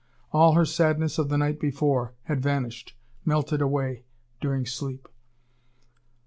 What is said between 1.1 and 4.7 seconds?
of the night before had vanished, melted away, during